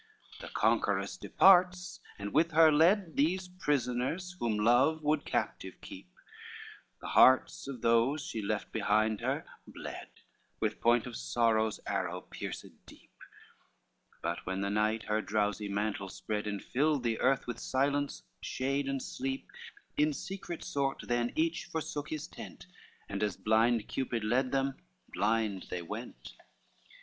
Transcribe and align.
LXXIX 0.01 0.41
The 0.41 0.53
conqueress 0.59 1.17
departs, 1.17 1.99
and 2.17 2.33
with 2.33 2.53
her 2.53 2.71
led 2.71 3.15
These 3.17 3.49
prisoners, 3.49 4.35
whom 4.39 4.57
love 4.57 5.03
would 5.03 5.25
captive 5.25 5.75
keep, 5.79 6.09
The 7.01 7.09
hearts 7.09 7.67
of 7.67 7.81
those 7.83 8.23
she 8.25 8.41
left 8.41 8.71
behind 8.71 9.21
her 9.21 9.45
bled, 9.67 10.07
With 10.59 10.81
point 10.81 11.05
of 11.05 11.15
sorrow's 11.15 11.79
arrow 11.85 12.21
pierced 12.21 12.65
deep. 12.87 13.13
But 14.23 14.43
when 14.43 14.61
the 14.61 14.71
night 14.71 15.03
her 15.03 15.21
drowsy 15.21 15.69
mantle 15.69 16.09
spread, 16.09 16.47
And 16.47 16.63
filled 16.63 17.03
the 17.03 17.19
earth 17.19 17.45
with 17.45 17.59
silence, 17.59 18.23
shade 18.41 18.87
and 18.89 19.03
sleep, 19.03 19.51
In 19.97 20.13
secret 20.13 20.63
sort 20.63 21.01
then 21.03 21.31
each 21.35 21.65
forsook 21.65 22.09
his 22.09 22.25
tent, 22.25 22.65
And 23.07 23.21
as 23.21 23.37
blind 23.37 23.87
Cupid 23.87 24.23
led 24.23 24.51
them 24.51 24.77
blind 25.13 25.67
they 25.69 25.83
went. 25.83 26.33